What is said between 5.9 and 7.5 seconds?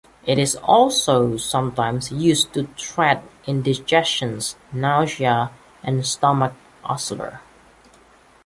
stomach ulcers.